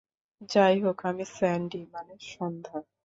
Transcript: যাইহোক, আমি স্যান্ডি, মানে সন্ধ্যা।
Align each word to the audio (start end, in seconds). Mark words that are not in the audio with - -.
যাইহোক, 0.49 0.97
আমি 1.05 1.25
স্যান্ডি, 1.31 1.81
মানে 1.93 2.13
সন্ধ্যা। 2.27 2.77